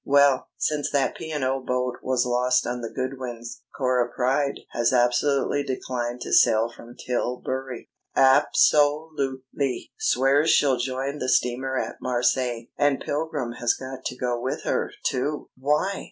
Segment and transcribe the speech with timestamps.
[0.03, 1.31] Well, since that P.
[1.31, 1.61] and O.
[1.63, 7.91] boat was lost on the Goodwins, Cora Pryde has absolutely declined to sail from Tilbury.
[8.15, 9.89] Ab so lute ly!
[9.99, 12.65] Swears she'll join the steamer at Marseilles.
[12.79, 15.99] And Pilgrim has got to go with her, too." "Why?"